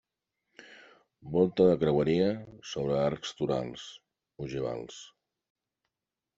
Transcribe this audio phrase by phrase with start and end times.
[1.35, 2.31] Volta de creueria
[2.71, 3.87] sobre arcs torals
[4.49, 5.01] ogivals.